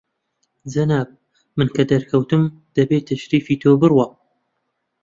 جەنابی 0.73 1.17
من 1.57 1.67
کە 1.75 1.83
دەرکەوتم، 1.91 2.43
دەبێ 2.75 2.97
تەشریفی 3.07 3.59
تۆ 3.61 3.71
بڕوا 3.81 4.07